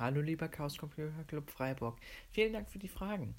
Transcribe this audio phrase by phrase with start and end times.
[0.00, 1.98] Hallo lieber Chaos Computer Club Freiburg.
[2.30, 3.34] Vielen Dank für die Fragen.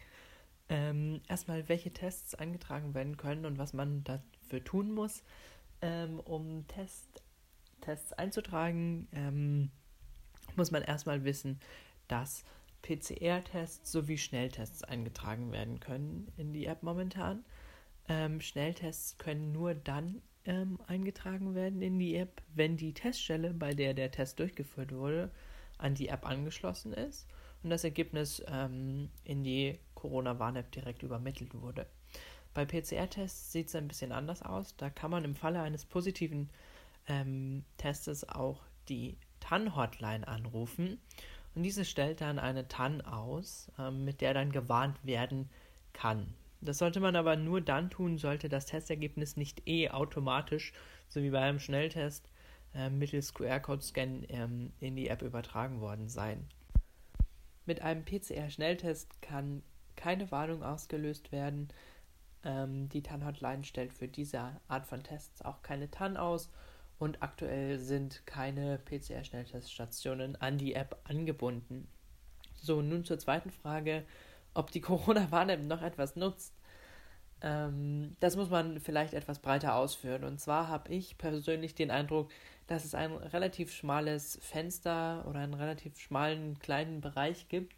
[0.70, 5.24] Ähm, erstmal, welche Tests eingetragen werden können und was man dafür tun muss,
[5.82, 7.24] ähm, um Test,
[7.82, 9.72] Tests einzutragen, ähm,
[10.56, 11.60] muss man erstmal wissen,
[12.08, 12.46] dass
[12.84, 17.44] PCR-Tests sowie Schnelltests eingetragen werden können in die App momentan.
[18.08, 23.74] Ähm, Schnelltests können nur dann ähm, eingetragen werden in die App, wenn die Teststelle, bei
[23.74, 25.32] der der Test durchgeführt wurde,
[25.82, 27.28] an die App angeschlossen ist
[27.64, 31.86] und das Ergebnis ähm, in die Corona-Warn-App direkt übermittelt wurde.
[32.54, 34.76] Bei PCR-Tests sieht es ein bisschen anders aus.
[34.76, 36.50] Da kann man im Falle eines positiven
[37.08, 41.00] ähm, Testes auch die TAN-Hotline anrufen
[41.56, 45.50] und diese stellt dann eine TAN aus, ähm, mit der dann gewarnt werden
[45.94, 46.34] kann.
[46.62, 50.74] Das sollte man aber nur dann tun, sollte das Testergebnis nicht eh automatisch,
[51.08, 52.31] so wie bei einem Schnelltest,
[52.90, 56.48] mittels QR-Code-Scan ähm, in die App übertragen worden sein.
[57.66, 59.64] Mit einem PCR-Schnelltest kann
[59.96, 61.70] keine Warnung ausgelöst werden.
[62.44, 66.50] Ähm, die TAN-Hotline stellt für diese Art von Tests auch keine TAN aus
[66.98, 71.88] und aktuell sind keine PCR-Schnellteststationen an die App angebunden.
[72.56, 74.06] So, nun zur zweiten Frage
[74.54, 76.54] ob die Corona-Warn-App noch etwas nutzt.
[77.42, 80.24] Ähm, das muss man vielleicht etwas breiter ausführen.
[80.24, 82.30] Und zwar habe ich persönlich den Eindruck,
[82.68, 87.76] dass es ein relativ schmales Fenster oder einen relativ schmalen kleinen Bereich gibt,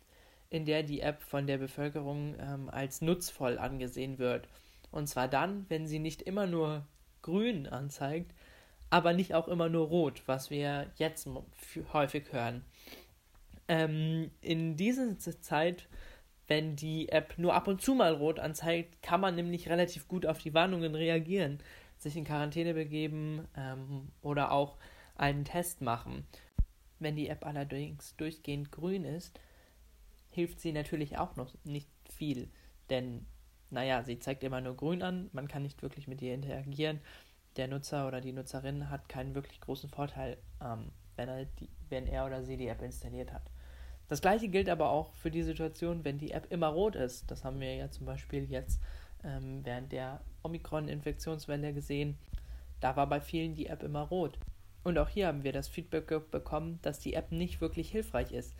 [0.49, 4.47] in der die App von der Bevölkerung ähm, als nutzvoll angesehen wird.
[4.91, 6.85] Und zwar dann, wenn sie nicht immer nur
[7.21, 8.33] grün anzeigt,
[8.89, 11.27] aber nicht auch immer nur rot, was wir jetzt
[11.93, 12.63] häufig hören.
[13.67, 15.87] Ähm, in dieser Zeit
[16.53, 20.27] wenn die App nur ab und zu mal rot anzeigt, kann man nämlich relativ gut
[20.27, 21.57] auf die Warnungen reagieren,
[21.97, 24.77] sich in Quarantäne begeben ähm, oder auch
[25.15, 26.27] einen Test machen.
[26.99, 29.39] Wenn die App allerdings durchgehend grün ist,
[30.29, 32.51] hilft sie natürlich auch noch nicht viel,
[32.91, 33.25] denn
[33.71, 36.99] naja, sie zeigt immer nur grün an, man kann nicht wirklich mit ihr interagieren.
[37.55, 42.05] Der Nutzer oder die Nutzerin hat keinen wirklich großen Vorteil, ähm, wenn, er die, wenn
[42.05, 43.49] er oder sie die App installiert hat.
[44.07, 47.29] Das gleiche gilt aber auch für die Situation, wenn die App immer rot ist.
[47.31, 48.81] Das haben wir ja zum Beispiel jetzt
[49.23, 52.17] ähm, während der Omikron-Infektionswelle gesehen.
[52.79, 54.37] Da war bei vielen die App immer rot.
[54.83, 58.53] Und auch hier haben wir das Feedback bekommen, dass die App nicht wirklich hilfreich ist.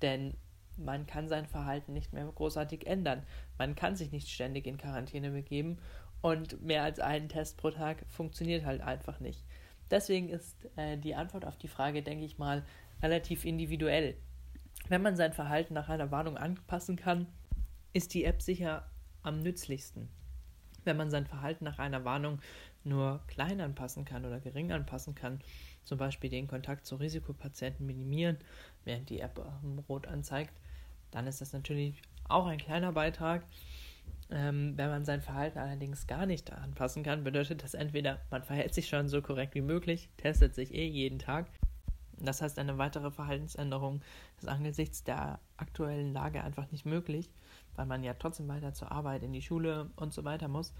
[0.00, 0.34] Denn
[0.76, 3.24] man kann sein Verhalten nicht mehr großartig ändern.
[3.58, 5.78] Man kann sich nicht ständig in Quarantäne begeben
[6.20, 9.44] und mehr als einen Test pro Tag funktioniert halt einfach nicht.
[9.90, 12.64] Deswegen ist äh, die Antwort auf die Frage, denke ich mal,
[13.02, 14.16] relativ individuell.
[14.88, 17.26] Wenn man sein Verhalten nach einer Warnung anpassen kann,
[17.92, 18.86] ist die App sicher
[19.22, 20.08] am nützlichsten.
[20.84, 22.40] Wenn man sein Verhalten nach einer Warnung
[22.84, 25.40] nur klein anpassen kann oder gering anpassen kann,
[25.84, 28.36] zum Beispiel den Kontakt zu Risikopatienten minimieren,
[28.84, 29.40] während die App
[29.88, 30.52] rot anzeigt,
[31.10, 33.42] dann ist das natürlich auch ein kleiner Beitrag.
[34.30, 38.74] Ähm, wenn man sein Verhalten allerdings gar nicht anpassen kann, bedeutet das entweder, man verhält
[38.74, 41.46] sich schon so korrekt wie möglich, testet sich eh jeden Tag
[42.18, 44.02] das heißt, eine weitere Verhaltensänderung
[44.38, 47.30] ist angesichts der aktuellen Lage einfach nicht möglich,
[47.74, 50.72] weil man ja trotzdem weiter zur Arbeit, in die Schule und so weiter muss.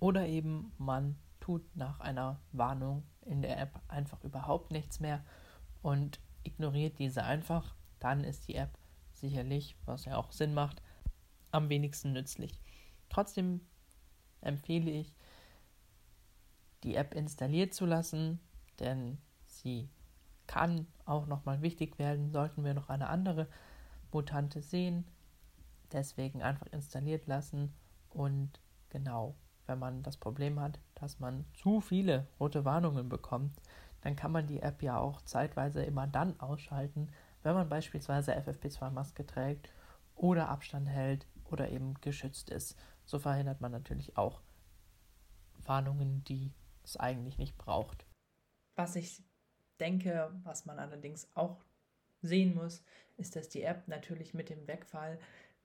[0.00, 5.24] Oder eben man tut nach einer Warnung in der App einfach überhaupt nichts mehr
[5.82, 7.74] und ignoriert diese einfach.
[8.00, 8.78] Dann ist die App
[9.12, 10.82] sicherlich, was ja auch Sinn macht,
[11.50, 12.58] am wenigsten nützlich.
[13.08, 13.60] Trotzdem
[14.40, 15.14] empfehle ich,
[16.82, 18.38] die App installiert zu lassen,
[18.78, 19.18] denn
[19.60, 19.88] sie
[20.46, 23.48] kann auch nochmal wichtig werden, sollten wir noch eine andere
[24.12, 25.04] Mutante sehen.
[25.92, 27.72] Deswegen einfach installiert lassen
[28.10, 29.34] und genau,
[29.66, 33.60] wenn man das Problem hat, dass man zu viele rote Warnungen bekommt,
[34.00, 37.10] dann kann man die App ja auch zeitweise immer dann ausschalten,
[37.42, 39.68] wenn man beispielsweise FFP2-Maske trägt
[40.14, 42.78] oder Abstand hält oder eben geschützt ist.
[43.04, 44.40] So verhindert man natürlich auch
[45.64, 46.52] Warnungen, die
[46.84, 48.06] es eigentlich nicht braucht.
[48.76, 49.25] Was ich
[49.78, 51.64] denke, was man allerdings auch
[52.22, 52.84] sehen muss,
[53.16, 55.18] ist, dass die App natürlich mit dem Wegfall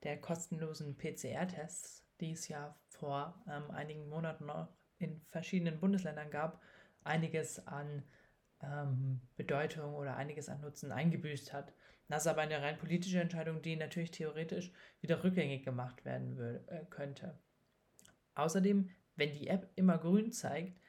[0.03, 6.61] der kostenlosen PCR-Tests, die es ja vor ähm, einigen Monaten noch in verschiedenen Bundesländern gab,
[7.03, 8.03] einiges an
[8.61, 11.73] ähm, Bedeutung oder einiges an Nutzen eingebüßt hat.
[12.07, 16.37] Das ist aber eine rein politische Entscheidung, die natürlich theoretisch wieder rückgängig gemacht werden
[16.67, 17.39] äh, könnte.
[18.35, 20.79] Außerdem, wenn die App immer grün zeigt,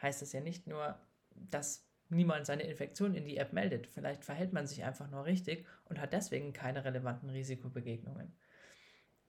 [0.00, 0.98] heißt das ja nicht nur,
[1.30, 3.86] dass niemand seine Infektion in die App meldet.
[3.86, 8.32] Vielleicht verhält man sich einfach nur richtig und hat deswegen keine relevanten Risikobegegnungen.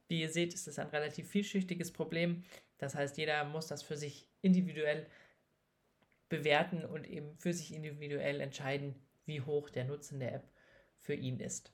[0.08, 2.44] Wie ihr seht, ist es ein relativ vielschichtiges Problem.
[2.78, 5.08] Das heißt, jeder muss das für sich individuell
[6.30, 8.96] bewerten und eben für sich individuell entscheiden,
[9.26, 10.50] wie hoch der Nutzen der App
[11.00, 11.73] für ihn ist.